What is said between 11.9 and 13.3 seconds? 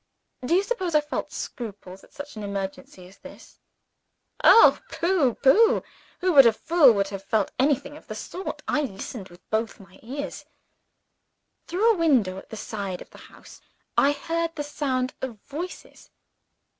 a window at the side of the